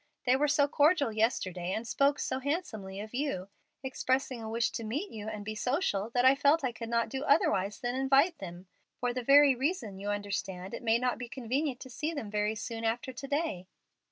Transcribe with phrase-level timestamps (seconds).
[0.25, 3.49] They were so cordial yesterday, and spoke so handsomely of you,
[3.83, 6.89] expressing a wish to meet you and be social, that I felt that I could
[6.89, 8.65] not do otherwise than invite them.
[8.99, 13.13] For reasons you understand it may not be convenient to see them very soon after
[13.13, 13.67] to day."